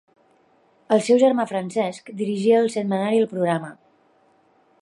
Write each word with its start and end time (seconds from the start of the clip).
El 0.95 1.03
seu 1.07 1.19
germà 1.25 1.45
Francesc 1.51 2.11
dirigia 2.23 2.57
el 2.65 2.73
setmanari 2.79 3.23
El 3.25 3.31
programa. 3.35 3.71